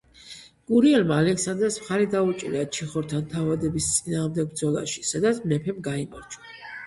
გურიელმა 0.69 1.17
ალექსანდრეს 1.23 1.75
მხარი 1.81 2.07
დაუჭირა 2.13 2.63
ჩიხორთან 2.77 3.27
თავადების 3.35 3.89
წინააღმდეგ 3.97 4.49
ბრძოლაში, 4.55 5.05
სადაც 5.11 5.45
მეფემ 5.53 5.85
გაიმარჯვა. 5.89 6.57